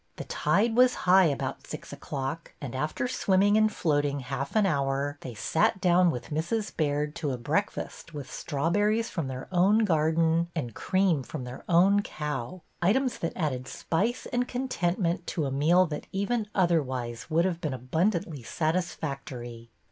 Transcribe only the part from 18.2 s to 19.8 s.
satisfactory.